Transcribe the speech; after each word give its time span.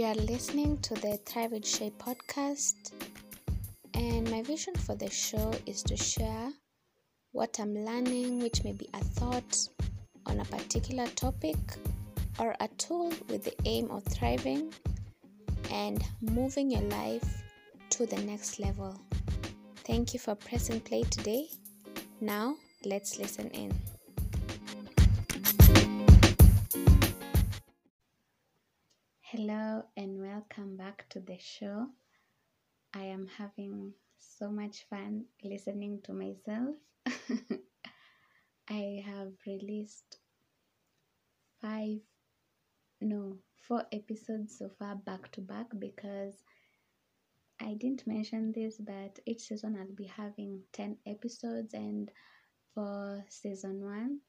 You 0.00 0.06
are 0.06 0.14
listening 0.14 0.78
to 0.78 0.94
the 0.94 1.18
Thrive 1.26 1.52
with 1.52 1.68
Shay 1.68 1.90
podcast, 1.90 2.92
and 3.92 4.30
my 4.30 4.42
vision 4.42 4.74
for 4.74 4.94
the 4.94 5.10
show 5.10 5.52
is 5.66 5.82
to 5.82 5.94
share 5.94 6.48
what 7.32 7.60
I'm 7.60 7.74
learning, 7.74 8.38
which 8.38 8.64
may 8.64 8.72
be 8.72 8.88
a 8.94 9.04
thought 9.04 9.68
on 10.24 10.40
a 10.40 10.44
particular 10.46 11.06
topic 11.08 11.58
or 12.38 12.56
a 12.60 12.68
tool 12.78 13.12
with 13.28 13.44
the 13.44 13.54
aim 13.66 13.90
of 13.90 14.02
thriving 14.04 14.72
and 15.70 16.02
moving 16.22 16.70
your 16.70 16.88
life 16.88 17.42
to 17.90 18.06
the 18.06 18.22
next 18.22 18.58
level. 18.58 18.98
Thank 19.84 20.14
you 20.14 20.18
for 20.18 20.34
pressing 20.34 20.80
play 20.80 21.02
today. 21.02 21.48
Now, 22.22 22.56
let's 22.86 23.18
listen 23.18 23.50
in. 23.50 23.78
Hello 29.42 29.82
and 29.96 30.20
welcome 30.20 30.76
back 30.76 31.06
to 31.08 31.18
the 31.18 31.38
show. 31.38 31.86
I 32.92 33.04
am 33.04 33.26
having 33.38 33.94
so 34.18 34.50
much 34.50 34.84
fun 34.90 35.24
listening 35.42 36.02
to 36.04 36.12
myself. 36.12 36.76
I 38.68 39.02
have 39.06 39.32
released 39.46 40.18
five, 41.62 42.00
no, 43.00 43.38
four 43.66 43.86
episodes 43.90 44.58
so 44.58 44.68
far 44.78 44.96
back 44.96 45.32
to 45.32 45.40
back 45.40 45.68
because 45.78 46.34
I 47.62 47.72
didn't 47.80 48.06
mention 48.06 48.52
this, 48.52 48.76
but 48.76 49.20
each 49.24 49.40
season 49.40 49.74
I'll 49.80 49.96
be 49.96 50.04
having 50.04 50.60
10 50.74 50.98
episodes, 51.06 51.72
and 51.72 52.10
for 52.74 53.24
season 53.30 53.82
one, 53.82 54.20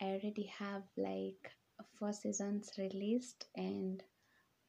I 0.00 0.04
already 0.04 0.52
have 0.56 0.84
like 0.96 1.50
four 1.98 2.12
seasons 2.12 2.70
released, 2.78 3.46
and 3.56 4.00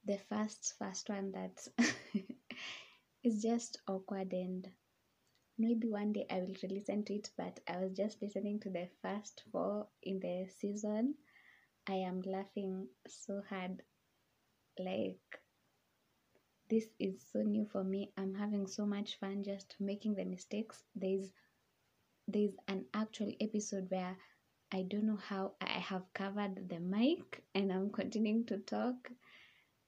the 0.05 0.17
first 0.29 0.73
first 0.79 1.09
one 1.09 1.31
that 1.31 1.67
is 3.23 3.41
just 3.41 3.79
awkward 3.87 4.31
and 4.33 4.67
maybe 5.57 5.87
one 5.89 6.13
day 6.13 6.25
I 6.29 6.39
will 6.41 6.55
listen 6.69 7.03
to 7.05 7.13
it 7.15 7.29
but 7.37 7.59
I 7.67 7.77
was 7.77 7.93
just 7.93 8.21
listening 8.21 8.59
to 8.61 8.69
the 8.69 8.87
first 9.01 9.43
four 9.51 9.87
in 10.03 10.19
the 10.19 10.47
season. 10.59 11.15
I 11.87 11.95
am 11.95 12.21
laughing 12.21 12.87
so 13.07 13.41
hard. 13.49 13.81
Like 14.79 15.39
this 16.69 16.89
is 16.99 17.25
so 17.31 17.41
new 17.41 17.65
for 17.71 17.83
me. 17.85 18.11
I'm 18.17 18.35
having 18.35 18.67
so 18.67 18.85
much 18.85 19.17
fun 19.19 19.43
just 19.43 19.75
making 19.79 20.15
the 20.15 20.25
mistakes. 20.25 20.83
There's 20.95 21.31
there's 22.27 22.55
an 22.67 22.85
actual 22.93 23.31
episode 23.39 23.89
where 23.89 24.17
I 24.71 24.83
don't 24.83 25.05
know 25.05 25.17
how 25.29 25.53
I 25.61 25.69
have 25.79 26.13
covered 26.13 26.67
the 26.69 26.79
mic 26.79 27.43
and 27.55 27.71
I'm 27.71 27.91
continuing 27.91 28.45
to 28.47 28.57
talk 28.57 29.11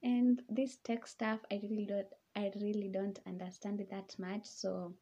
and 0.05 0.43
this 0.47 0.77
tech 0.83 1.07
stuff 1.07 1.39
i 1.51 1.59
really 1.63 1.85
don't 1.89 2.13
i 2.35 2.51
really 2.61 2.89
don't 2.93 3.19
understand 3.27 3.81
it 3.81 3.89
that 3.89 4.15
much. 4.19 4.45
So 4.45 4.93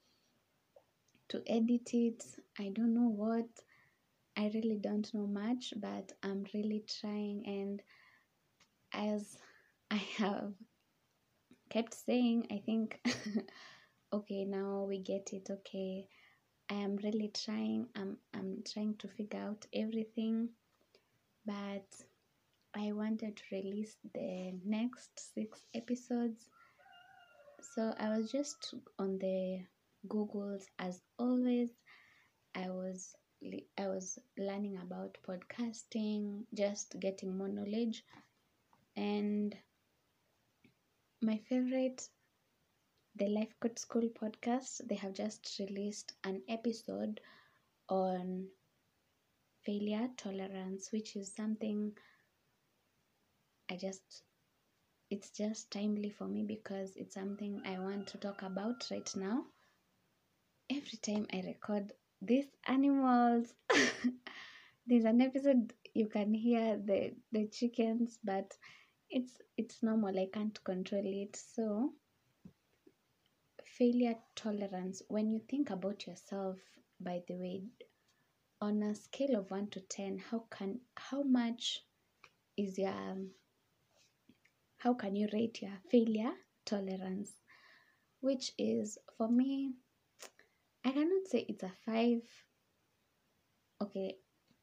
to 1.29 1.41
edit 1.47 1.93
it 1.93 2.23
i 2.59 2.69
don't 2.69 2.93
know 2.93 3.09
what 3.09 3.49
i 4.37 4.49
really 4.53 4.79
don't 4.81 5.13
know 5.13 5.27
much 5.27 5.73
but 5.77 6.11
i'm 6.23 6.45
really 6.53 6.83
trying. 6.99 7.43
And 7.45 7.81
as 8.93 9.37
i 9.91 10.01
have 10.17 10.53
kept 11.69 11.93
saying 11.93 12.47
i 12.51 12.61
think 12.65 12.99
okay 14.13 14.45
now 14.45 14.85
we 14.87 14.99
get 14.99 15.33
it 15.33 15.49
okay. 15.49 16.07
I 16.69 16.75
am 16.75 16.97
really 17.03 17.31
trying 17.33 17.87
i'm 17.95 18.17
i'm 18.33 18.63
trying 18.71 18.95
to 18.99 19.07
figure 19.07 19.39
out 19.39 19.65
everything 19.73 20.49
but 21.45 21.87
I 22.75 22.91
wanted 22.91 23.37
to 23.37 23.43
release 23.55 23.97
the 24.13 24.51
next 24.63 25.17
six 25.33 25.65
episodes. 25.73 26.49
So 27.73 27.95
I 27.97 28.09
was 28.15 28.31
just 28.31 28.75
on 28.99 29.17
the 29.17 29.65
Googles 30.07 30.65
as 30.77 31.01
always. 31.17 31.71
I 32.55 32.69
was 32.69 33.15
I 33.77 33.87
was 33.87 34.19
learning 34.37 34.77
about 34.77 35.17
podcasting, 35.27 36.45
just 36.53 36.99
getting 36.99 37.37
more 37.37 37.49
knowledge. 37.49 38.03
And 38.95 39.55
my 41.21 41.37
favorite 41.49 42.09
the 43.15 43.27
Life 43.27 43.59
Coach 43.59 43.79
School 43.79 44.07
podcast, 44.09 44.87
they 44.87 44.93
have 44.93 45.13
just 45.13 45.57
released 45.59 46.13
an 46.23 46.43
episode 46.47 47.19
on 47.89 48.49
failure 49.65 50.09
tolerance, 50.15 50.91
which 50.91 51.15
is 51.15 51.33
something 51.33 51.97
I 53.73 53.75
just 53.75 54.21
it's 55.09 55.31
just 55.31 55.71
timely 55.71 56.11
for 56.11 56.27
me 56.27 56.43
because 56.43 56.95
it's 56.95 57.15
something 57.15 57.59
I 57.65 57.79
want 57.79 58.05
to 58.09 58.19
talk 58.19 58.43
about 58.43 58.85
right 58.91 59.11
now. 59.15 59.45
Every 60.69 60.99
time 61.01 61.25
I 61.33 61.41
record 61.41 61.91
these 62.21 62.45
animals, 62.67 63.51
there's 64.85 65.05
an 65.05 65.21
episode 65.21 65.73
you 65.95 66.05
can 66.05 66.35
hear 66.35 66.77
the 66.77 67.15
the 67.31 67.47
chickens, 67.47 68.19
but 68.23 68.53
it's 69.09 69.41
it's 69.57 69.81
normal. 69.81 70.19
I 70.19 70.27
can't 70.31 70.63
control 70.63 71.05
it. 71.05 71.35
So 71.35 71.93
failure 73.65 74.17
tolerance. 74.35 75.01
When 75.07 75.31
you 75.31 75.39
think 75.49 75.71
about 75.71 76.05
yourself, 76.05 76.59
by 76.99 77.23
the 77.27 77.37
way, 77.37 77.63
on 78.61 78.83
a 78.83 78.93
scale 78.93 79.35
of 79.35 79.49
one 79.49 79.67
to 79.71 79.79
ten, 79.79 80.19
how 80.19 80.45
can 80.51 80.79
how 80.95 81.23
much 81.23 81.81
is 82.55 82.77
your 82.77 82.93
how 84.83 84.93
can 84.93 85.15
you 85.15 85.29
rate 85.31 85.61
your 85.61 85.79
failure 85.89 86.33
tolerance? 86.65 87.31
Which 88.19 88.51
is 88.57 88.97
for 89.17 89.29
me 89.29 89.73
i 90.85 90.91
cannot 90.91 91.27
say 91.27 91.45
it's 91.47 91.63
a 91.63 91.71
five. 91.85 92.21
Okay 93.81 94.17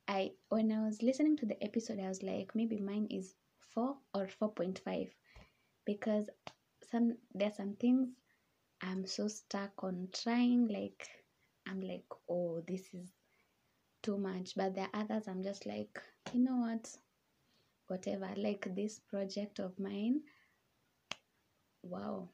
i 0.08 0.32
when 0.50 0.72
i 0.72 0.84
was 0.84 1.02
listening 1.02 1.36
to 1.38 1.46
the 1.46 1.62
episode 1.64 1.98
i 1.98 2.08
was 2.08 2.22
like 2.22 2.50
maybe 2.54 2.80
mine 2.80 3.06
is 3.10 3.34
four 3.74 3.96
or 4.14 4.26
4.5 4.26 5.08
because 5.86 6.28
some 6.90 7.16
there's 7.34 7.56
some 7.56 7.74
things 7.80 8.08
i'm 8.82 9.06
so 9.06 9.28
stuck 9.28 9.72
on 9.82 10.08
trying 10.12 10.68
like 10.68 11.08
i'm 11.66 11.80
like 11.80 12.04
oh 12.28 12.62
this 12.66 12.82
is 12.92 13.08
too 14.02 14.16
much. 14.16 14.54
But 14.56 14.74
there 14.74 14.88
are 14.92 15.02
others 15.02 15.28
i'm 15.28 15.42
just 15.42 15.66
like 15.66 16.00
you 16.32 16.40
know 16.40 16.56
what 16.56 16.90
whatever 17.90 18.30
like 18.36 18.66
this 18.76 19.00
project 19.00 19.58
of 19.60 19.78
mine 19.78 20.22
wow. 21.82 22.28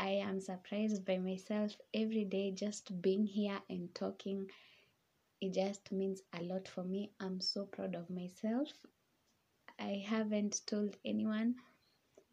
I 0.00 0.10
am 0.28 0.40
surprised 0.40 1.04
by 1.04 1.18
myself 1.18 1.76
every 1.94 2.24
day 2.24 2.52
just 2.52 3.00
being 3.02 3.26
here 3.26 3.60
and 3.70 3.94
talking. 3.94 4.50
It 5.40 5.54
just 5.54 5.92
means 5.92 6.22
a 6.32 6.42
lot 6.42 6.68
for 6.68 6.84
me. 6.84 7.12
I'm 7.20 7.40
so 7.40 7.66
proud 7.66 7.94
of 7.96 8.10
myself. 8.10 8.68
I 9.78 10.02
haven't 10.06 10.62
told 10.66 10.96
anyone 11.04 11.56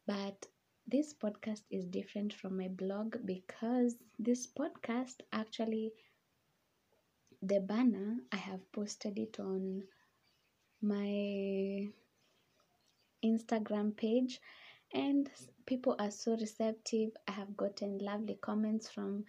but 0.08 0.48
this 0.88 1.14
podcast 1.14 1.64
is 1.72 1.86
different 1.88 2.34
from 2.34 2.58
my 2.58 2.68
blog 2.70 3.18
because 3.26 3.96
this 4.20 4.48
podcast 4.48 5.22
actually 5.34 5.94
the 7.42 7.60
banner 7.60 8.18
i 8.32 8.36
have 8.38 8.72
posted 8.72 9.20
it 9.20 9.40
on 9.40 9.84
my 10.82 11.88
Instagram 13.24 13.96
page 13.96 14.40
and 14.94 15.30
people 15.66 15.96
are 16.00 16.12
so 16.12 16.36
receptive. 16.38 17.12
I 17.28 17.32
have 17.32 17.56
gotten 17.56 17.98
lovely 18.00 18.38
comments 18.42 18.90
from 18.90 19.26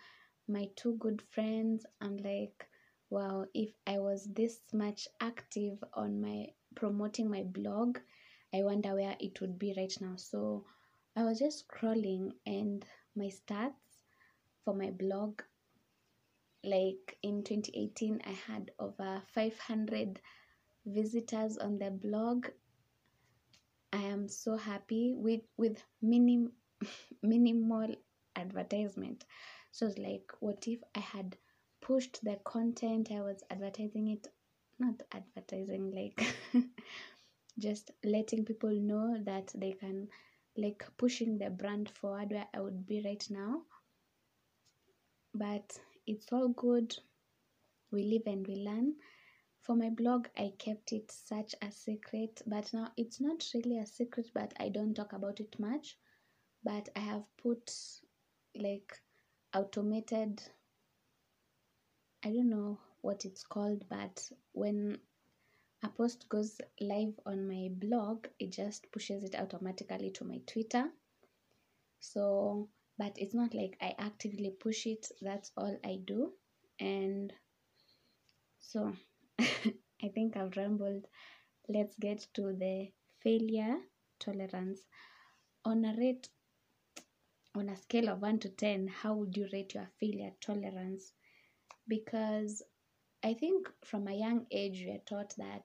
my 0.48 0.68
two 0.76 0.96
good 0.98 1.22
friends. 1.30 1.86
I'm 2.00 2.16
like, 2.16 2.66
wow, 3.10 3.46
if 3.54 3.70
I 3.86 3.98
was 3.98 4.28
this 4.32 4.60
much 4.72 5.08
active 5.20 5.82
on 5.94 6.20
my 6.20 6.46
promoting 6.74 7.30
my 7.30 7.42
blog, 7.42 7.98
I 8.54 8.62
wonder 8.62 8.94
where 8.94 9.16
it 9.20 9.40
would 9.40 9.58
be 9.58 9.74
right 9.76 9.94
now. 10.00 10.14
So 10.16 10.64
I 11.16 11.24
was 11.24 11.38
just 11.38 11.68
scrolling 11.68 12.32
and 12.46 12.84
my 13.14 13.26
stats 13.30 13.72
for 14.64 14.74
my 14.74 14.90
blog 14.90 15.42
like 16.64 17.16
in 17.22 17.42
2018 17.42 18.22
I 18.24 18.52
had 18.52 18.70
over 18.78 19.20
500 19.34 20.20
visitors 20.86 21.58
on 21.58 21.78
the 21.78 21.90
blog 21.90 22.46
I 23.92 24.02
am 24.02 24.28
so 24.28 24.56
happy 24.56 25.12
with 25.14 25.42
with 25.56 25.82
minim 26.00 26.52
minimal 27.22 27.94
advertisement. 28.36 29.24
So 29.70 29.86
it's 29.86 29.98
like 29.98 30.32
what 30.40 30.66
if 30.66 30.80
I 30.94 31.00
had 31.00 31.36
pushed 31.80 32.22
the 32.24 32.36
content 32.44 33.10
I 33.12 33.20
was 33.22 33.42
advertising 33.50 34.08
it 34.08 34.26
not 34.78 35.02
advertising 35.12 35.90
like 35.92 36.34
just 37.58 37.90
letting 38.04 38.44
people 38.44 38.70
know 38.72 39.16
that 39.24 39.52
they 39.54 39.72
can 39.72 40.08
like 40.56 40.84
pushing 40.98 41.38
the 41.38 41.50
brand 41.50 41.88
forward 41.90 42.30
where 42.30 42.48
I 42.54 42.60
would 42.60 42.86
be 42.86 43.02
right 43.04 43.24
now. 43.30 43.62
But 45.34 45.78
it's 46.06 46.32
all 46.32 46.48
good. 46.48 46.96
We 47.90 48.04
live 48.04 48.22
and 48.26 48.46
we 48.46 48.56
learn. 48.56 48.96
For 49.62 49.74
my 49.74 49.88
blog, 49.88 50.28
I 50.36 50.52
kept 50.58 50.92
it 50.92 51.10
such 51.10 51.54
a 51.62 51.72
secret, 51.72 52.42
but 52.46 52.74
now 52.74 52.92
it's 52.98 53.18
not 53.18 53.48
really 53.54 53.78
a 53.78 53.86
secret, 53.86 54.30
but 54.34 54.52
I 54.60 54.68
don't 54.68 54.92
talk 54.92 55.14
about 55.14 55.40
it 55.40 55.58
much. 55.58 55.96
but 56.64 56.88
I 56.96 57.00
have 57.00 57.26
put 57.38 57.74
like 58.56 59.02
automated 59.54 60.42
I 62.24 62.32
don't 62.32 62.48
know 62.50 62.80
what 63.00 63.24
it's 63.24 63.44
called, 63.44 63.88
but 63.88 64.28
when 64.50 64.98
a 65.82 65.88
post 65.90 66.28
goes 66.28 66.60
live 66.80 67.20
on 67.26 67.48
my 67.48 67.68
blog, 67.70 68.28
it 68.38 68.52
just 68.52 68.90
pushes 68.92 69.24
it 69.24 69.34
automatically 69.36 70.10
to 70.12 70.24
my 70.24 70.38
Twitter. 70.46 70.92
So, 72.00 72.68
but 72.98 73.16
it's 73.16 73.32
not 73.34 73.54
like 73.54 73.78
I 73.80 73.94
actively 73.98 74.50
push 74.50 74.86
it, 74.86 75.10
that's 75.22 75.52
all 75.56 75.78
I 75.82 75.96
do. 76.04 76.34
And 76.78 77.32
so, 78.58 78.94
I 80.02 80.08
think 80.08 80.36
I've 80.36 80.56
rambled. 80.56 81.06
Let's 81.68 81.96
get 81.96 82.26
to 82.34 82.52
the 82.52 82.90
failure 83.20 83.76
tolerance. 84.18 84.80
On 85.64 85.84
a 85.84 85.94
rate, 85.96 86.28
on 87.54 87.68
a 87.68 87.76
scale 87.76 88.08
of 88.08 88.22
1 88.22 88.38
to 88.40 88.48
10, 88.48 88.88
how 88.88 89.14
would 89.14 89.36
you 89.36 89.48
rate 89.52 89.74
your 89.74 89.88
failure 90.00 90.32
tolerance? 90.40 91.12
Because 91.88 92.62
I 93.22 93.34
think 93.34 93.70
from 93.84 94.08
a 94.08 94.14
young 94.14 94.46
age, 94.50 94.82
we 94.84 94.92
are 94.92 95.06
taught 95.06 95.34
that 95.36 95.64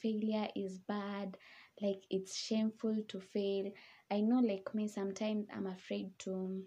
failure 0.00 0.48
is 0.56 0.78
bad, 0.78 1.36
like 1.82 2.02
it's 2.10 2.36
shameful 2.36 3.02
to 3.08 3.20
fail. 3.20 3.70
I 4.10 4.20
know, 4.20 4.40
like 4.40 4.74
me, 4.74 4.88
sometimes 4.88 5.46
I'm 5.54 5.66
afraid 5.66 6.18
to 6.20 6.62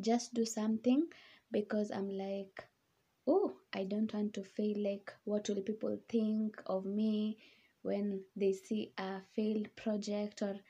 just 0.00 0.34
do 0.34 0.44
something 0.44 1.06
because 1.50 1.90
I'm 1.90 2.08
like, 2.08 2.64
oh, 3.26 3.59
I 3.72 3.84
don't 3.84 4.12
want 4.14 4.34
to 4.34 4.44
fail. 4.44 4.76
Like, 4.82 5.12
what 5.24 5.48
will 5.48 5.62
people 5.62 5.98
think 6.08 6.62
of 6.66 6.84
me 6.84 7.38
when 7.82 8.24
they 8.36 8.52
see 8.52 8.92
a 8.98 9.20
failed 9.34 9.74
project 9.76 10.42
or 10.42 10.60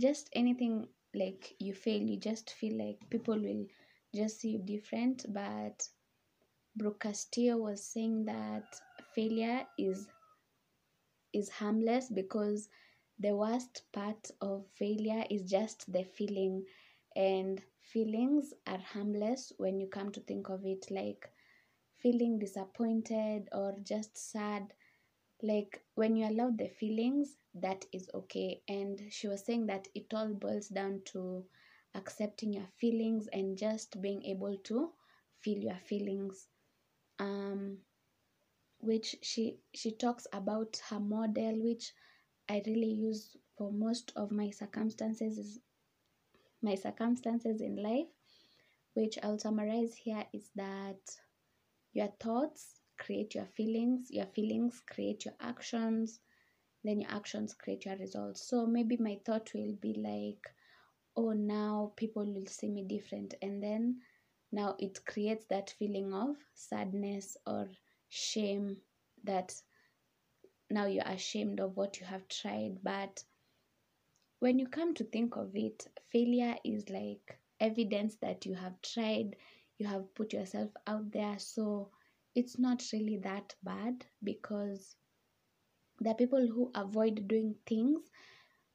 just 0.00 0.28
anything 0.34 0.88
like 1.14 1.54
you 1.58 1.74
fail? 1.74 2.02
You 2.02 2.18
just 2.18 2.50
feel 2.52 2.78
like 2.78 3.08
people 3.10 3.38
will 3.40 3.66
just 4.14 4.40
see 4.40 4.50
you 4.50 4.58
different, 4.58 5.26
but 5.32 5.88
Brooke 6.76 7.00
Castillo 7.00 7.58
was 7.58 7.82
saying 7.84 8.24
that 8.26 8.80
failure 9.14 9.66
is 9.78 10.08
is 11.32 11.48
harmless 11.48 12.08
because 12.10 12.68
the 13.18 13.34
worst 13.34 13.82
part 13.92 14.30
of 14.40 14.66
failure 14.74 15.24
is 15.30 15.42
just 15.50 15.90
the 15.92 16.04
feeling 16.04 16.64
and 17.16 17.62
feelings 17.80 18.52
are 18.66 18.78
harmless 18.78 19.52
when 19.56 19.80
you 19.80 19.86
come 19.86 20.10
to 20.12 20.20
think 20.20 20.48
of 20.50 20.64
it 20.66 20.86
like 20.90 21.30
feeling 22.02 22.38
disappointed 22.38 23.48
or 23.52 23.76
just 23.82 24.16
sad 24.16 24.72
like 25.42 25.82
when 25.94 26.16
you 26.16 26.26
allow 26.28 26.50
the 26.50 26.68
feelings 26.68 27.36
that 27.54 27.84
is 27.92 28.08
okay. 28.14 28.62
And 28.68 29.00
she 29.10 29.28
was 29.28 29.44
saying 29.44 29.66
that 29.66 29.88
it 29.94 30.12
all 30.14 30.28
boils 30.34 30.68
down 30.68 31.02
to 31.06 31.44
accepting 31.94 32.52
your 32.52 32.68
feelings 32.80 33.28
and 33.32 33.56
just 33.56 34.00
being 34.00 34.24
able 34.24 34.56
to 34.64 34.92
feel 35.40 35.58
your 35.58 35.78
feelings. 35.86 36.48
Um, 37.18 37.78
which 38.80 39.16
she 39.22 39.58
she 39.74 39.90
talks 39.92 40.26
about 40.32 40.80
her 40.88 41.00
model 41.00 41.62
which 41.62 41.92
i 42.48 42.62
really 42.66 42.90
use 42.90 43.36
for 43.56 43.72
most 43.72 44.12
of 44.16 44.30
my 44.30 44.50
circumstances 44.50 45.58
my 46.62 46.74
circumstances 46.74 47.60
in 47.60 47.76
life 47.82 48.06
which 48.94 49.18
i'll 49.22 49.38
summarize 49.38 49.94
here 49.96 50.24
is 50.32 50.50
that 50.54 51.00
your 51.92 52.12
thoughts 52.20 52.80
create 52.98 53.34
your 53.34 53.46
feelings 53.56 54.08
your 54.10 54.26
feelings 54.26 54.82
create 54.90 55.24
your 55.24 55.34
actions 55.40 56.20
then 56.84 57.00
your 57.00 57.10
actions 57.10 57.54
create 57.54 57.84
your 57.84 57.96
results. 57.96 58.48
So 58.48 58.66
maybe 58.66 58.96
my 58.98 59.18
thought 59.24 59.50
will 59.54 59.74
be 59.80 59.94
like 59.94 60.48
oh 61.16 61.32
now 61.32 61.92
people 61.96 62.24
will 62.24 62.46
see 62.46 62.68
me 62.68 62.84
different. 62.84 63.34
And 63.42 63.62
then 63.62 63.96
now 64.52 64.76
it 64.78 65.04
creates 65.04 65.44
that 65.50 65.74
feeling 65.78 66.14
of 66.14 66.36
sadness 66.54 67.36
or 67.46 67.68
shame 68.08 68.76
that 69.24 69.54
now 70.70 70.86
you're 70.86 71.04
ashamed 71.06 71.60
of 71.60 71.76
what 71.76 71.98
you 72.00 72.06
have 72.06 72.28
tried. 72.28 72.78
But 72.82 73.24
when 74.38 74.58
you 74.58 74.68
come 74.68 74.94
to 74.94 75.04
think 75.04 75.36
of 75.36 75.50
it 75.54 75.86
failure 76.12 76.54
is 76.64 76.88
like 76.88 77.38
evidence 77.60 78.16
that 78.22 78.46
you 78.46 78.54
have 78.54 78.80
tried 78.82 79.34
you 79.78 79.86
have 79.86 80.14
put 80.14 80.32
yourself 80.32 80.70
out 80.86 81.10
there. 81.12 81.38
So 81.38 81.90
it's 82.34 82.58
not 82.58 82.82
really 82.92 83.18
that 83.22 83.54
bad 83.62 84.04
because 84.22 84.96
there 86.00 86.12
are 86.12 86.16
people 86.16 86.46
who 86.46 86.70
avoid 86.74 87.26
doing 87.26 87.54
things 87.66 88.00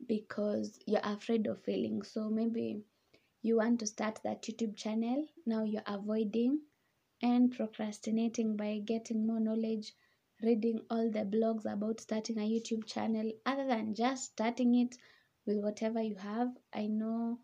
because 0.07 0.79
you're 0.85 1.01
afraid 1.03 1.47
of 1.47 1.63
failing. 1.63 2.01
So 2.03 2.29
maybe 2.29 2.81
you 3.41 3.57
want 3.57 3.79
to 3.79 3.87
start 3.87 4.19
that 4.23 4.43
YouTube 4.43 4.75
channel, 4.75 5.25
now 5.45 5.63
you're 5.63 5.83
avoiding 5.85 6.61
and 7.21 7.51
procrastinating 7.51 8.55
by 8.57 8.79
getting 8.85 9.25
more 9.27 9.39
knowledge, 9.39 9.93
reading 10.41 10.81
all 10.89 11.09
the 11.09 11.25
blogs 11.25 11.65
about 11.65 12.01
starting 12.01 12.37
a 12.37 12.41
YouTube 12.41 12.85
channel, 12.85 13.31
other 13.45 13.65
than 13.67 13.95
just 13.95 14.31
starting 14.31 14.75
it 14.75 14.95
with 15.45 15.57
whatever 15.57 16.01
you 16.01 16.15
have. 16.15 16.49
I 16.73 16.87
know 16.87 17.39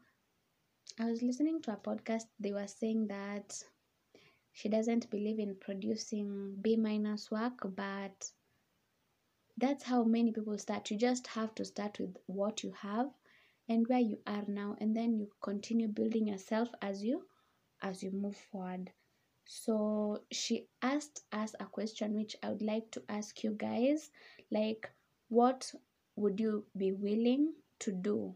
I 0.99 1.05
was 1.09 1.23
listening 1.23 1.63
to 1.63 1.73
a 1.73 1.77
podcast, 1.77 2.27
they 2.39 2.51
were 2.51 2.67
saying 2.67 3.07
that 3.07 3.63
she 4.53 4.69
doesn't 4.69 5.09
believe 5.09 5.39
in 5.39 5.55
producing 5.55 6.57
B 6.61 6.75
minus 6.77 7.31
work, 7.31 7.59
but 7.75 8.31
that's 9.57 9.83
how 9.83 10.03
many 10.03 10.31
people 10.31 10.57
start. 10.57 10.89
You 10.89 10.97
just 10.97 11.27
have 11.27 11.53
to 11.55 11.65
start 11.65 11.99
with 11.99 12.15
what 12.25 12.63
you 12.63 12.71
have 12.71 13.11
and 13.67 13.87
where 13.87 13.99
you 13.99 14.19
are 14.27 14.45
now 14.47 14.77
and 14.79 14.95
then 14.95 15.17
you 15.19 15.29
continue 15.41 15.87
building 15.89 16.27
yourself 16.27 16.69
as 16.81 17.03
you 17.03 17.23
as 17.81 18.03
you 18.03 18.11
move 18.11 18.37
forward 18.37 18.91
so 19.45 20.21
she 20.31 20.67
asked 20.83 21.23
us 21.33 21.55
a 21.59 21.65
question 21.65 22.15
which 22.15 22.35
i 22.43 22.49
would 22.49 22.61
like 22.61 22.91
to 22.91 23.03
ask 23.09 23.43
you 23.43 23.51
guys 23.51 24.11
like 24.51 24.89
what 25.29 25.73
would 26.15 26.39
you 26.39 26.65
be 26.77 26.91
willing 26.93 27.53
to 27.79 27.91
do 27.91 28.35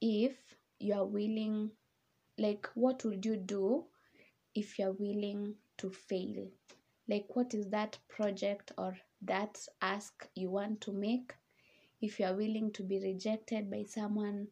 if 0.00 0.57
you 0.80 0.94
are 0.94 1.06
willing 1.06 1.70
like 2.38 2.68
what 2.74 3.04
would 3.04 3.24
you 3.26 3.36
do 3.36 3.84
if 4.54 4.78
you're 4.78 4.92
willing 4.92 5.56
to 5.78 5.90
fail? 5.90 6.48
Like 7.08 7.26
what 7.36 7.54
is 7.54 7.68
that 7.70 7.98
project 8.08 8.72
or 8.78 8.96
that 9.22 9.58
ask 9.82 10.28
you 10.34 10.50
want 10.50 10.80
to 10.82 10.92
make? 10.92 11.34
If 12.00 12.20
you 12.20 12.26
are 12.26 12.34
willing 12.36 12.72
to 12.72 12.82
be 12.82 13.00
rejected 13.00 13.70
by 13.70 13.84
someone 13.84 14.48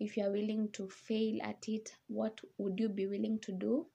if 0.00 0.16
you 0.16 0.24
are 0.24 0.32
willing 0.32 0.70
to 0.72 0.88
fail 0.88 1.40
at 1.42 1.68
it 1.68 1.96
what 2.08 2.40
would 2.58 2.78
you 2.80 2.88
be 2.88 3.06
willing 3.06 3.38
to 3.40 3.52
do? 3.52 3.86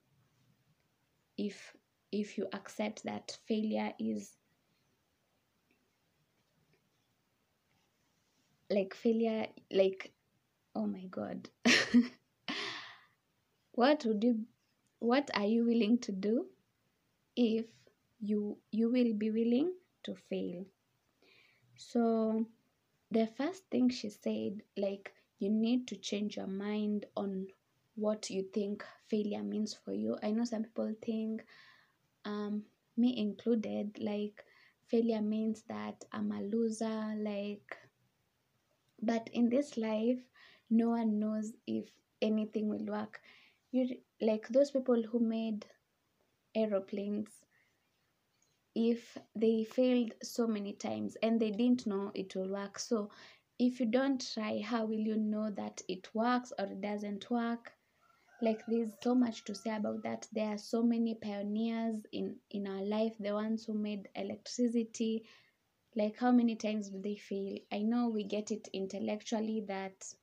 If 1.38 1.76
if 2.12 2.40
you 2.40 2.48
accept 2.54 3.04
that 3.04 3.38
failure 3.46 3.94
is 4.00 4.36
like 8.70 8.94
failure 8.94 9.48
like 9.72 10.12
oh 10.76 10.86
my 10.88 11.06
god 11.06 11.50
what 13.74 14.06
would 14.06 14.24
you 14.24 14.46
what 15.00 15.30
are 15.36 15.46
you 15.46 15.66
willing 15.66 15.98
to 15.98 16.12
do 16.12 16.48
if 17.36 17.66
you 18.20 18.58
you 18.72 18.90
will 18.92 19.14
be 19.14 19.32
willing 19.32 19.74
to 20.04 20.16
fail 20.16 20.66
so 21.78 22.46
the 23.12 23.28
first 23.28 23.64
thing 23.70 23.90
she 23.90 24.10
said, 24.10 24.62
like, 24.78 25.14
you 25.40 25.50
need 25.50 25.88
to 25.90 25.98
change 25.98 26.38
your 26.38 26.48
mind 26.48 27.06
on 27.16 27.48
what 27.96 28.30
you 28.30 28.44
think 28.54 28.84
failure 29.08 29.44
means 29.44 29.74
for 29.74 29.94
you. 29.94 30.18
I 30.24 30.32
know 30.32 30.46
some 30.46 30.64
people 30.64 30.96
think, 31.04 31.46
um, 32.26 32.66
me 32.98 33.18
included, 33.18 34.00
like, 34.00 34.46
failure 34.88 35.22
means 35.22 35.64
that 35.70 36.06
I'm 36.12 36.32
a 36.32 36.42
loser, 36.42 37.16
like, 37.18 37.78
but 39.02 39.30
in 39.34 39.50
this 39.50 39.78
life, 39.78 40.18
no 40.74 40.90
one 40.90 41.20
knows 41.20 41.54
if 41.68 41.90
anything 42.22 42.70
will 42.70 42.86
work. 42.86 43.22
You 43.72 43.98
like 44.22 44.48
those 44.50 44.72
people 44.72 45.04
who 45.04 45.20
made 45.20 45.66
aeroplanes 46.56 47.46
if 48.76 49.18
they 49.36 49.64
failed 49.64 50.14
so 50.22 50.46
many 50.48 50.74
times 50.74 51.16
and 51.24 51.40
they 51.40 51.50
didn't 51.52 51.88
know 51.88 52.12
it 52.14 52.36
will 52.36 52.50
work. 52.50 52.78
So 52.80 53.10
if 53.60 53.80
you 53.80 53.86
don't 53.88 54.24
try 54.34 54.62
how 54.62 54.86
will 54.86 55.00
you 55.00 55.16
know 55.18 55.50
that 55.52 55.82
it 55.88 56.14
works 56.14 56.54
or 56.60 56.66
it 56.66 56.82
doesn't 56.82 57.30
work? 57.32 57.74
Like 58.42 58.64
there's 58.68 58.94
so 59.02 59.16
much 59.16 59.44
to 59.46 59.56
say 59.56 59.76
about 59.76 60.04
that. 60.04 60.28
There 60.34 60.50
are 60.50 60.58
so 60.58 60.84
many 60.84 61.16
pioneers 61.16 62.06
in 62.12 62.38
in 62.52 62.68
our 62.68 62.84
life 62.84 63.16
the 63.20 63.34
ones 63.34 63.66
who 63.66 63.74
made 63.74 64.10
electricity. 64.16 65.26
Like 65.96 66.18
how 66.18 66.32
many 66.32 66.56
times 66.56 66.90
do 66.90 67.00
they 67.02 67.16
fail? 67.16 67.60
I 67.72 67.80
know 67.84 68.10
we 68.10 68.24
get 68.24 68.52
it 68.52 68.68
intellectually 68.74 69.62
that 69.68 70.14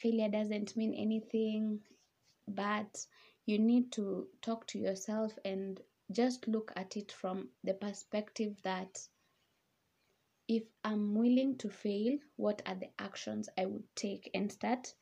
failure 0.00 0.28
doesn't 0.28 0.76
mean 0.76 0.94
anything 0.94 1.80
but 2.48 3.06
you 3.46 3.58
need 3.58 3.92
to 3.92 4.26
talk 4.42 4.66
to 4.66 4.78
yourself 4.78 5.32
and 5.44 5.80
just 6.12 6.48
look 6.48 6.72
at 6.76 6.96
it 6.96 7.12
from 7.12 7.48
the 7.64 7.74
perspective 7.74 8.54
that 8.62 8.98
if 10.48 10.64
I'm 10.84 11.14
willing 11.14 11.58
to 11.58 11.70
fail, 11.70 12.18
what 12.34 12.60
are 12.66 12.74
the 12.74 12.90
actions 12.98 13.48
I 13.56 13.66
would 13.66 13.84
take 13.94 14.30
and 14.34 14.50
start 14.50 14.92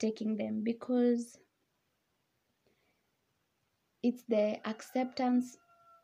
taking 0.00 0.36
them? 0.36 0.64
Because 0.64 1.38
it's 4.02 4.24
the 4.24 4.58
acceptance 4.68 5.56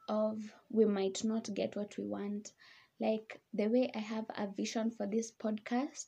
of 0.09 0.39
we 0.71 0.85
might 0.85 1.25
not 1.25 1.53
get 1.53 1.75
what 1.75 1.99
we 1.99 2.05
want. 2.05 2.53
Like 3.01 3.41
the 3.55 3.67
way 3.67 3.91
i 3.95 3.99
have 3.99 4.27
a 4.37 4.47
vision 4.47 4.91
for 4.91 5.07
this 5.07 5.33
podcast 5.33 6.07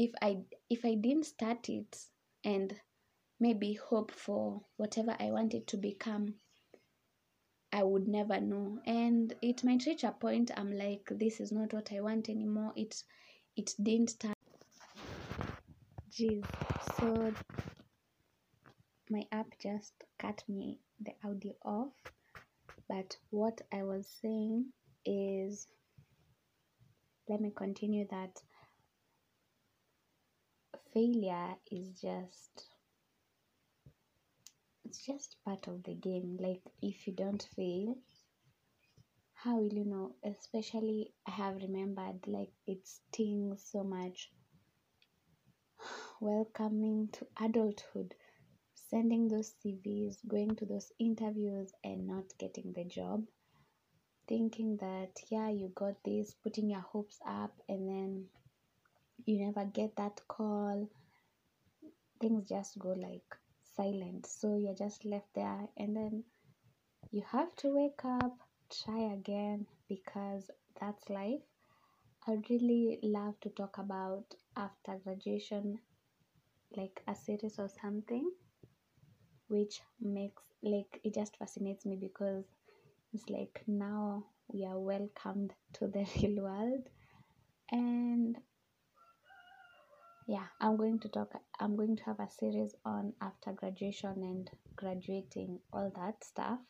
if 0.00 0.12
i 0.22 0.38
if 0.70 0.82
i 0.86 0.94
didn't 0.94 1.26
start 1.26 1.68
it 1.68 1.94
and 2.42 2.74
maybe 3.38 3.74
hope 3.74 4.10
for 4.10 4.62
whatever 4.78 5.14
i 5.20 5.30
wanted 5.30 5.66
to 5.66 5.76
become 5.76 6.34
i 7.72 7.82
would 7.82 8.08
never 8.08 8.40
know. 8.40 8.78
And 8.86 9.34
it 9.42 9.62
might 9.62 9.84
reach 9.86 10.02
a 10.04 10.12
point 10.12 10.50
i'm 10.56 10.72
like 10.72 11.06
this 11.10 11.38
is 11.38 11.52
not 11.52 11.72
what 11.74 11.92
i 11.92 12.00
want 12.00 12.30
anymore. 12.30 12.72
It 12.76 12.94
it 13.56 13.74
didn't 13.82 14.10
start. 14.10 14.36
Jeez. 16.10 16.44
So 16.98 17.32
my 19.10 19.24
app 19.32 19.48
just 19.62 19.92
cut 20.18 20.42
me 20.48 20.78
the 20.98 21.12
audio 21.22 21.52
off. 21.62 21.92
But 22.88 23.18
what 23.28 23.60
i 23.70 23.82
was 23.82 24.08
saying 24.22 24.72
is 25.04 25.68
let 27.28 27.40
me 27.40 27.52
continue 27.54 28.06
that 28.10 28.42
failure 30.92 31.54
is 31.70 32.00
just 32.00 32.66
it's 34.84 35.04
just 35.06 35.36
part 35.44 35.68
of 35.68 35.82
the 35.84 35.94
game. 35.94 36.36
Like 36.40 36.62
if 36.82 37.06
you 37.06 37.12
don't 37.12 37.46
fail 37.54 37.96
how 39.42 39.56
will 39.56 39.72
you 39.72 39.86
know? 39.86 40.14
Especially 40.22 41.12
i 41.26 41.30
have 41.30 41.62
remembered 41.62 42.26
like 42.26 42.50
it 42.66 42.86
stings 42.86 43.62
so 43.72 43.82
much. 43.82 44.30
Welcoming 46.20 47.08
to 47.12 47.26
adulthood 47.42 48.14
sending 48.74 49.28
those 49.28 49.54
cvs 49.64 50.16
going 50.28 50.56
to 50.56 50.66
those 50.66 50.92
interviews 50.98 51.72
and 51.82 52.06
not 52.06 52.24
getting 52.38 52.74
the 52.74 52.84
job. 52.84 53.24
Thinking 54.28 54.76
that 54.76 55.12
yeah 55.30 55.48
you 55.48 55.72
got 55.74 55.94
this 56.04 56.34
putting 56.42 56.68
your 56.68 56.80
hopes 56.92 57.18
up 57.26 57.54
and 57.66 57.88
then 57.88 58.26
you 59.26 59.44
never 59.46 59.64
get 59.64 59.96
that 59.96 60.20
call 60.28 60.88
things 62.20 62.48
just 62.48 62.78
go 62.78 62.90
like 62.90 63.36
silent. 63.76 64.26
So 64.26 64.56
you're 64.56 64.74
just 64.74 65.04
left 65.04 65.28
there. 65.34 65.68
And 65.76 65.96
then 65.96 66.24
you 67.10 67.22
have 67.30 67.54
to 67.56 67.74
wake 67.74 68.04
up 68.04 68.38
try 68.84 69.12
again 69.12 69.66
because 69.88 70.50
that's 70.80 71.08
life. 71.10 71.42
I'd 72.28 72.48
really 72.50 72.98
love 73.02 73.40
to 73.40 73.50
talk 73.50 73.78
about 73.78 74.34
after 74.56 74.96
graduation 75.04 75.78
like 76.76 77.02
a 77.08 77.14
series 77.14 77.58
or 77.58 77.68
something 77.68 78.30
which 79.48 79.80
makes 80.00 80.42
like 80.62 81.00
it 81.04 81.14
just 81.14 81.36
fascinates 81.36 81.84
me 81.86 81.96
because 81.96 82.44
it's 83.12 83.28
like 83.28 83.62
now 83.66 84.24
we 84.48 84.64
are 84.64 84.78
welcomed 84.78 85.52
to 85.74 85.86
the 85.88 86.06
real 86.22 86.42
world. 86.44 86.88
And 87.70 88.36
yeah 90.34 90.46
i'm 90.60 90.76
going 90.76 90.98
to 90.98 91.08
talk 91.08 91.30
i'm 91.58 91.76
going 91.76 91.96
to 91.96 92.04
have 92.04 92.20
a 92.20 92.28
series 92.30 92.74
on 92.84 93.12
after 93.20 93.52
graduation 93.52 94.14
and 94.30 94.50
graduating 94.76 95.58
all 95.72 95.90
that 95.94 96.24
stuff. 96.24 96.60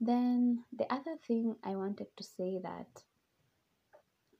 Then 0.00 0.64
the 0.70 0.92
other 0.92 1.16
thing 1.26 1.56
i 1.64 1.74
wanted 1.76 2.08
to 2.16 2.22
say 2.24 2.58
that 2.62 3.04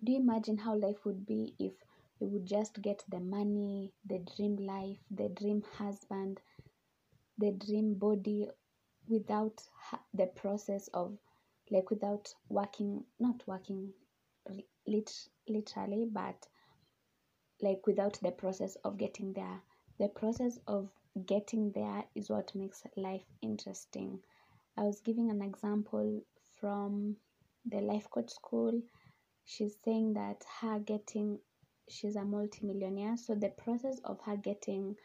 do 0.04 0.12
you 0.12 0.18
imagine 0.20 0.58
how 0.58 0.74
life 0.76 1.04
would 1.06 1.24
be 1.26 1.54
if 1.58 1.72
we 2.20 2.26
would 2.28 2.46
just 2.46 2.82
get 2.82 3.02
the 3.08 3.20
money 3.20 3.92
the 4.04 4.18
dream 4.36 4.56
life 4.56 4.98
the 5.10 5.28
dream 5.30 5.62
husband 5.78 6.40
the 7.38 7.52
dream 7.52 7.94
body 7.94 8.46
without 9.08 9.62
the 10.14 10.26
process 10.26 10.88
of 10.94 11.16
like 11.70 11.90
without 11.90 12.28
working 12.48 13.04
not 13.18 13.42
working 13.46 13.92
lit- 14.86 15.28
literally 15.48 16.06
but 16.12 16.46
like 17.62 17.86
without 17.86 18.18
the 18.22 18.32
process 18.32 18.76
of 18.84 18.98
getting 18.98 19.32
there. 19.32 19.62
The 19.98 20.08
process 20.08 20.58
of 20.66 20.90
getting 21.26 21.70
there 21.72 22.04
is 22.14 22.28
what 22.28 22.54
makes 22.54 22.82
life 22.96 23.24
interesting. 23.40 24.18
I 24.76 24.82
was 24.82 25.00
giving 25.00 25.30
an 25.30 25.42
example 25.42 26.22
from 26.60 27.16
the 27.64 27.78
life 27.80 28.08
coach 28.10 28.30
school. 28.30 28.82
She's 29.44 29.76
saying 29.84 30.14
that 30.14 30.44
her 30.60 30.78
getting 30.80 31.38
she's 31.88 32.16
a 32.16 32.24
multimillionaire 32.24 33.16
so 33.16 33.34
the 33.34 33.50
process 33.50 34.00
of 34.04 34.18
her 34.24 34.36
getting 34.36 34.96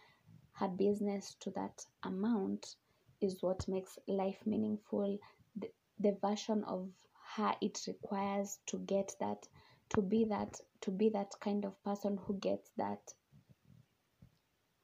her 0.53 0.67
business 0.67 1.35
to 1.39 1.49
that 1.51 1.85
amount 2.03 2.75
is 3.19 3.41
what 3.41 3.67
makes 3.67 3.97
life 4.07 4.37
meaningful. 4.45 5.17
The, 5.55 5.69
the 5.99 6.17
version 6.21 6.63
of 6.63 6.89
her 7.35 7.53
it 7.61 7.79
requires 7.87 8.59
to 8.67 8.77
get 8.79 9.15
that 9.19 9.47
to 9.89 10.01
be 10.01 10.25
that 10.25 10.59
to 10.81 10.91
be 10.91 11.09
that 11.09 11.31
kind 11.41 11.65
of 11.65 11.81
person 11.83 12.17
who 12.25 12.37
gets 12.39 12.71
that 12.77 13.13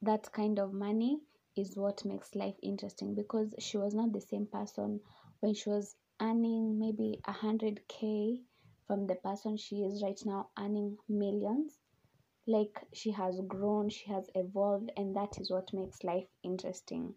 that 0.02 0.30
kind 0.32 0.58
of 0.58 0.72
money 0.72 1.20
is 1.56 1.76
what 1.76 2.04
makes 2.04 2.34
life 2.34 2.54
interesting 2.62 3.14
because 3.14 3.54
she 3.58 3.76
was 3.76 3.94
not 3.94 4.12
the 4.12 4.20
same 4.20 4.46
person 4.46 5.00
when 5.40 5.54
she 5.54 5.70
was 5.70 5.96
earning 6.20 6.78
maybe 6.78 7.20
a 7.26 7.32
hundred 7.32 7.80
k 7.88 8.40
from 8.86 9.06
the 9.06 9.14
person 9.16 9.56
she 9.56 9.76
is 9.84 10.02
right 10.02 10.20
now 10.26 10.48
earning 10.58 10.96
millions. 11.08 11.78
Like 12.46 12.86
she 12.92 13.10
has 13.12 13.40
grown 13.48 13.88
she 13.88 14.10
has 14.10 14.28
evolved 14.34 14.92
and 14.96 15.16
that 15.16 15.38
is 15.40 15.50
what 15.50 15.72
makes 15.72 16.04
life 16.04 16.26
interesting. 16.42 17.14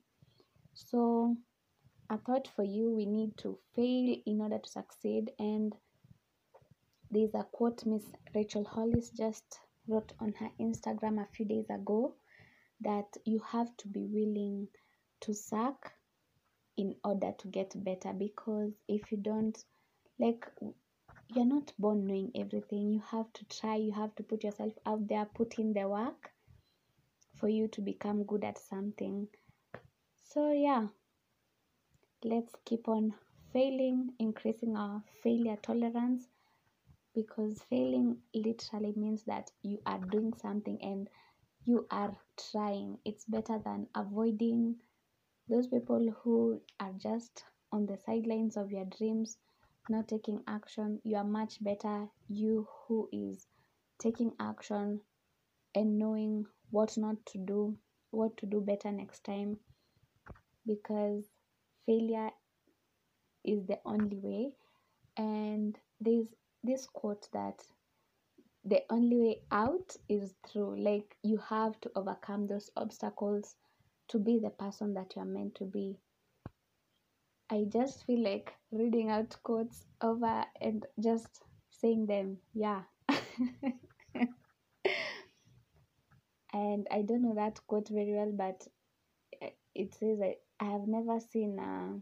So 0.74 1.36
i 2.10 2.17
thought 2.17 2.48
for 2.56 2.63
you 2.63 2.89
we 2.96 3.06
need 3.06 3.38
to 3.38 3.60
fail 3.75 4.15
in 4.25 4.41
order 4.41 4.60
to 4.60 4.70
succeed 4.70 5.32
and 5.39 5.74
there's 7.12 7.34
a 7.34 7.46
quote 7.52 7.86
miss 7.86 8.04
rachel 8.36 8.64
hollis 8.64 9.10
just 9.10 9.60
wrote 9.88 10.14
on 10.20 10.34
her 10.40 10.50
instagram 10.60 11.22
a 11.22 11.28
few 11.34 11.46
days 11.46 11.70
ago 11.70 12.14
that 12.82 13.08
you 13.26 13.42
have 13.52 13.76
to 13.78 13.88
be 13.88 14.06
willing 14.12 14.68
to 15.20 15.34
suck 15.34 15.94
in 16.78 16.96
order 17.04 17.34
to 17.40 17.48
get 17.48 17.74
better 17.84 18.14
because 18.14 18.72
if 18.88 19.12
you 19.12 19.18
don't 19.18 19.64
like 20.20 20.46
you're 21.36 21.46
not 21.46 21.74
born 21.78 22.08
knowing 22.08 22.32
everything. 22.36 22.92
You 22.94 23.02
have 23.12 23.32
to 23.34 23.46
try 23.46 23.76
you 23.76 23.92
have 23.92 24.16
to 24.16 24.24
put 24.24 24.44
yourself 24.44 24.74
out 24.86 25.08
there 25.08 25.26
put 25.26 25.60
in 25.60 25.74
the 25.74 25.88
work 25.88 26.32
for 27.40 27.50
you 27.50 27.68
to 27.70 27.82
become 27.82 28.24
good 28.24 28.44
at 28.44 28.58
something. 28.58 29.28
So 30.24 30.52
yeah 30.52 30.88
let's 32.24 32.54
keep 32.66 32.88
on 32.88 33.14
failing 33.54 34.12
increasing 34.20 34.76
our 34.76 35.04
failure 35.24 35.58
tolerance 35.62 36.26
because 37.17 37.62
failing 37.69 38.17
literally 38.33 38.93
means 38.95 39.25
that 39.25 39.51
you 39.63 39.81
are 39.86 40.00
doing 40.00 40.33
something 40.36 40.79
and 40.83 41.09
you 41.65 41.88
are 41.91 42.15
trying. 42.51 43.00
It's 43.05 43.25
better 43.25 43.59
than 43.59 43.88
avoiding. 43.95 44.77
Those 45.50 45.67
people 45.67 46.12
who 46.24 46.62
are 46.79 46.93
just 46.93 47.43
on 47.71 47.88
the 47.88 47.97
sidelines 47.97 48.57
of 48.57 48.71
your 48.71 48.86
dreams 48.86 49.38
not 49.89 50.07
taking 50.07 50.43
action 50.47 51.01
you 51.03 51.17
are 51.17 51.25
much 51.25 51.63
better. 51.63 52.09
You 52.29 52.67
who 52.88 53.09
is 53.12 53.47
taking 54.00 54.33
action 54.39 55.01
and 55.75 56.00
knowing 56.00 56.47
what 56.71 56.97
not 56.97 57.25
to 57.27 57.39
do 57.39 57.77
what 58.12 58.38
to 58.38 58.45
do 58.47 58.62
better 58.62 58.91
next 58.91 59.24
time 59.25 59.59
because 60.67 61.25
failure 61.88 62.31
is 63.43 63.65
the 63.65 63.79
only 63.86 64.17
way. 64.19 64.53
And 65.17 65.77
there's 66.01 66.27
this 66.67 66.86
quote 66.88 67.27
that 67.33 67.63
the 68.65 68.81
only 68.89 69.17
way 69.17 69.41
out 69.51 69.95
is 70.09 70.36
through 70.45 70.77
like 70.81 71.15
you 71.24 71.38
have 71.50 71.79
to 71.81 71.91
overcome 71.95 72.47
those 72.47 72.69
obstacles 72.75 73.55
to 74.09 74.19
be 74.19 74.39
the 74.39 74.50
person 74.50 74.93
that 74.93 75.15
you 75.15 75.21
are 75.21 75.25
meant 75.25 75.55
to 75.55 75.63
be. 75.65 75.97
I 77.50 77.65
just 77.71 78.05
feel 78.05 78.24
like 78.24 78.53
reading 78.71 79.09
out 79.09 79.36
quotes 79.43 79.86
over 80.01 80.43
and 80.62 80.86
just 81.01 81.43
saying 81.69 82.05
them 82.07 82.38
yeah. 82.53 82.81
And 86.53 86.88
i 86.91 87.01
don't 87.03 87.21
know 87.21 87.36
that 87.36 87.59
quote 87.67 87.89
very 87.89 88.13
well 88.13 88.31
but 88.33 88.67
it 89.75 89.93
says 89.93 90.19
i, 90.21 90.36
I 90.59 90.65
have 90.65 90.88
never 90.88 91.19
seen 91.19 91.59
a, 91.59 92.00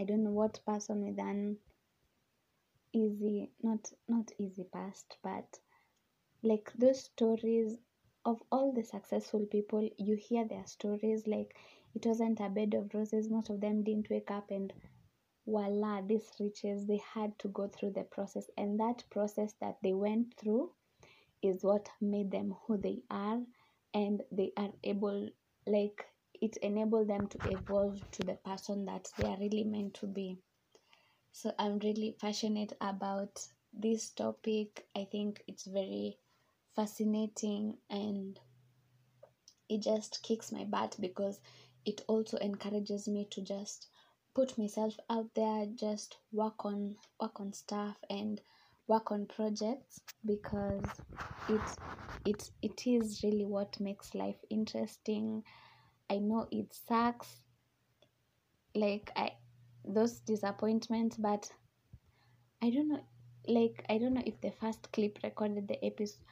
i 0.00 0.04
don't 0.04 0.24
know 0.24 0.30
what 0.30 0.60
person 0.66 1.04
with 1.06 1.18
an 1.18 1.56
easy 2.92 3.50
not 3.62 3.92
not 4.08 4.30
easy 4.38 4.64
past 4.64 5.16
but 5.22 5.58
like 6.42 6.70
those 6.78 7.04
stories 7.04 7.78
of 8.26 8.42
all 8.52 8.72
the 8.72 8.84
successful 8.84 9.46
people 9.46 9.88
you 9.98 10.16
hear 10.16 10.44
their 10.46 10.66
stories 10.66 11.26
like 11.26 11.56
it 11.94 12.04
wasn't 12.06 12.40
a 12.40 12.48
bed 12.50 12.74
of 12.74 12.92
roses. 12.94 13.30
Most 13.30 13.50
of 13.50 13.60
them 13.60 13.82
didn't 13.82 14.10
wake 14.10 14.30
up 14.30 14.50
and 14.50 14.72
voila 15.46 16.02
these 16.02 16.30
riches 16.40 16.86
they 16.86 16.98
had 17.14 17.38
to 17.40 17.48
go 17.48 17.68
through 17.68 17.92
the 17.92 18.04
process. 18.04 18.50
And 18.56 18.80
that 18.80 19.04
process 19.10 19.54
that 19.60 19.78
they 19.82 19.92
went 19.94 20.34
through 20.38 20.72
is 21.42 21.64
what 21.64 21.88
made 22.00 22.30
them 22.30 22.54
who 22.66 22.78
they 22.78 23.02
are. 23.10 23.42
And 23.94 24.22
they 24.32 24.52
are 24.56 24.72
able 24.84 25.30
like 25.66 26.04
it 26.40 26.56
enabled 26.58 27.08
them 27.08 27.28
to 27.28 27.40
evolve 27.44 28.02
to 28.12 28.24
the 28.24 28.36
person 28.36 28.86
that 28.86 29.08
they 29.18 29.26
are 29.26 29.38
really 29.38 29.64
meant 29.64 29.94
to 29.94 30.06
be 30.06 30.38
so 31.32 31.52
i'm 31.58 31.78
really 31.80 32.12
passionate 32.20 32.72
about 32.80 33.46
this 33.72 34.10
topic. 34.10 34.88
I 34.96 35.04
think 35.04 35.44
it's 35.46 35.64
very 35.64 36.18
fascinating 36.74 37.78
and 37.88 38.38
it 39.68 39.78
just 39.80 40.22
kicks 40.22 40.52
my 40.52 40.64
butt 40.64 40.96
because 41.00 41.40
it 41.86 42.02
also 42.08 42.36
encourages 42.38 43.08
me 43.08 43.26
to 43.30 43.40
just 43.40 43.88
put 44.34 44.58
myself 44.58 44.96
out 45.08 45.30
there 45.34 45.66
just 45.74 46.18
work 46.32 46.64
on 46.64 46.96
work 47.20 47.40
on 47.40 47.52
stuff 47.52 47.96
and 48.10 48.40
work 48.86 49.10
on 49.10 49.26
projects 49.26 50.00
because 50.26 51.00
it's 51.48 51.78
it 52.24 52.50
it 52.62 52.86
is 52.86 53.22
really 53.22 53.46
what 53.46 53.80
makes 53.80 54.14
life 54.14 54.36
interesting. 54.50 55.42
I 56.10 56.18
know 56.18 56.48
it 56.50 56.74
sucks. 56.74 57.40
Like 58.74 59.10
i 59.16 59.32
those 59.94 60.20
disappointments 60.20 61.16
but 61.16 61.50
i 62.62 62.70
don't 62.70 62.88
know 62.88 63.00
like 63.46 63.84
i 63.88 63.98
don't 63.98 64.14
know 64.14 64.22
if 64.26 64.40
the 64.40 64.52
first 64.60 64.90
clip 64.92 65.18
recorded 65.22 65.66
the 65.68 65.84
episode 65.84 66.24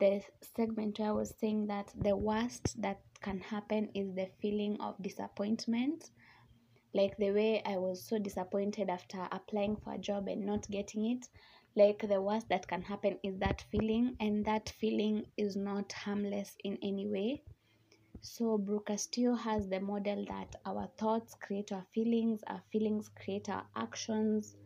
the 0.00 0.20
segment 0.56 0.98
where 0.98 1.08
i 1.08 1.12
was 1.12 1.34
saying 1.38 1.66
that 1.66 1.92
the 2.02 2.16
worst 2.16 2.80
that 2.80 3.00
can 3.24 3.40
happen 3.40 3.88
is 3.94 4.14
the 4.14 4.28
feeling 4.40 4.76
of 4.80 5.02
disappointment. 5.02 6.10
Like 6.92 7.16
the 7.16 7.32
way 7.32 7.62
i 7.64 7.76
was 7.78 8.04
so 8.04 8.18
disappointed 8.18 8.90
after 8.90 9.26
applying 9.32 9.76
for 9.76 9.94
a 9.94 9.98
job 9.98 10.28
and 10.28 10.44
not 10.44 10.70
getting 10.70 11.06
it. 11.10 11.26
Like 11.74 12.06
the 12.06 12.20
worst 12.20 12.48
that 12.50 12.68
can 12.68 12.82
happen 12.82 13.18
is 13.24 13.38
that 13.38 13.64
feeling 13.72 14.16
and 14.20 14.44
that 14.44 14.68
feeling 14.78 15.24
is 15.36 15.56
not 15.56 15.92
harmless 15.92 16.54
in 16.62 16.78
any 16.82 17.08
way 17.08 17.42
so 18.24 18.58
Brooke 18.58 18.86
Castillo 18.86 19.34
has 19.36 19.68
the 19.68 19.78
model 19.78 20.24
that 20.24 20.56
our 20.66 20.88
thoughts 20.98 21.36
create 21.36 21.70
our 21.70 21.84
feelings 21.94 22.42
our 22.48 22.60
feelings 22.72 23.08
create 23.08 23.48
our 23.48 23.68
actions. 23.76 24.56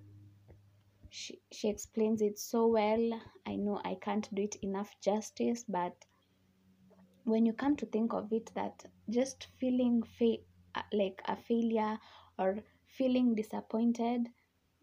She, 1.11 1.43
she 1.53 1.69
explains 1.69 2.23
it 2.23 2.39
so 2.39 2.67
well. 2.69 3.21
I 3.45 3.57
know 3.57 3.79
i 3.85 3.95
can't 3.97 4.35
do 4.35 4.41
it 4.41 4.57
enough 4.63 4.99
justice 5.03 5.63
but 5.69 6.07
when 7.25 7.47
you 7.47 7.53
come 7.53 7.77
to 7.77 7.87
think 7.87 8.13
of 8.13 8.33
it 8.33 8.51
that 8.55 8.85
just 9.09 9.47
feeling 9.59 10.03
fa- 10.03 10.43
uh, 10.75 10.83
like 10.93 11.23
a 11.27 11.37
failure 11.37 11.99
or 12.39 12.59
feeling 12.87 13.35
disappointed 13.37 14.29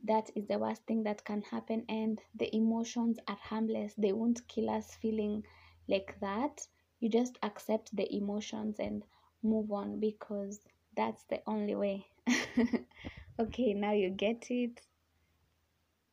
that 0.03 0.29
is 0.35 0.47
the 0.47 0.59
worst 0.59 0.85
thing 0.85 1.03
that 1.03 1.25
can 1.25 1.41
happen 1.41 1.83
and 1.89 2.21
the 2.35 2.55
emotions 2.55 3.17
are 3.27 3.37
harmless. 3.41 3.93
They 3.97 4.13
won't 4.13 4.47
kill 4.47 4.69
us 4.69 4.93
feeling 4.95 5.43
like 5.87 6.17
that 6.21 6.67
you 6.99 7.09
just 7.09 7.37
accept 7.43 7.95
the 7.95 8.13
emotions 8.15 8.77
and 8.79 9.03
move 9.43 9.71
on 9.71 9.99
because 9.99 10.59
that's 10.95 11.23
the 11.29 11.39
only 11.47 11.75
way 11.75 12.05
okay 13.39 13.73
now 13.73 13.91
you 13.91 14.09
get 14.09 14.45
it 14.49 14.81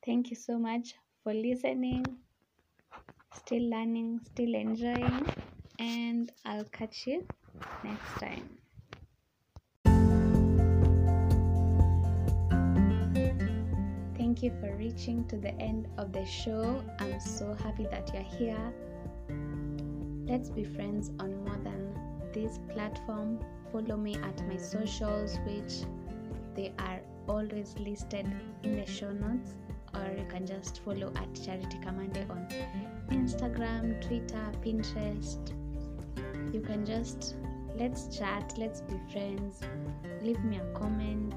thank 0.04 0.30
you 0.30 0.36
so 0.36 0.58
much 0.58 0.94
for 1.22 1.32
listening 1.32 2.04
still 3.34 3.70
learning 3.70 4.20
still 4.24 4.54
enjoying 4.54 5.26
and 5.78 6.32
i'll 6.44 6.64
catch 6.64 7.06
you 7.06 7.24
next 7.84 8.20
time 8.20 8.48
Thank 14.42 14.42
you 14.44 14.60
for 14.60 14.76
reaching 14.76 15.28
to 15.28 15.36
the 15.36 15.54
end 15.60 15.88
of 15.98 16.12
the 16.12 16.24
show. 16.24 16.82
I'm 16.98 17.20
so 17.20 17.54
happy 17.54 17.86
that 17.90 18.12
you're 18.14 18.22
here. 18.22 18.72
Let's 20.26 20.50
be 20.50 20.64
friends 20.64 21.10
on 21.18 21.44
more 21.44 21.58
than 21.62 21.94
this 22.32 22.58
platform. 22.72 23.38
Follow 23.70 23.96
me 23.96 24.16
at 24.16 24.46
my 24.48 24.56
socials, 24.56 25.38
which 25.46 25.86
they 26.54 26.72
are 26.78 27.00
always 27.28 27.74
listed 27.78 28.26
in 28.62 28.76
the 28.76 28.86
show 28.86 29.12
notes, 29.12 29.52
or 29.94 30.14
you 30.16 30.26
can 30.28 30.46
just 30.46 30.80
follow 30.84 31.12
at 31.16 31.34
Charity 31.34 31.78
Kamande 31.78 32.28
on 32.30 32.46
Instagram, 33.10 34.00
Twitter, 34.06 34.52
Pinterest. 34.64 35.52
You 36.52 36.60
can 36.60 36.84
just 36.84 37.36
let's 37.78 38.16
chat, 38.16 38.54
let's 38.56 38.82
be 38.82 39.00
friends, 39.10 39.60
leave 40.22 40.42
me 40.44 40.58
a 40.58 40.78
comment 40.78 41.34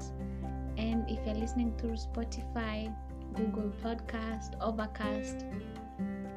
and 0.78 1.08
if 1.08 1.18
you're 1.24 1.34
listening 1.34 1.72
through 1.78 1.96
Spotify, 1.96 2.94
Google 3.34 3.72
Podcast, 3.82 4.54
Overcast, 4.60 5.46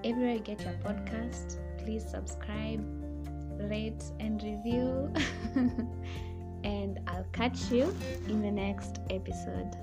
everywhere 0.03 0.35
you 0.35 0.39
get 0.39 0.61
your 0.61 0.73
podcast, 0.75 1.57
please 1.89 2.05
subscribe, 2.07 2.85
rate, 3.67 4.03
and 4.19 4.43
review. 4.43 5.11
and 6.63 6.99
I'll 7.07 7.25
catch 7.31 7.71
you 7.71 7.95
in 8.27 8.43
the 8.43 8.51
next 8.51 8.99
episode. 9.09 9.75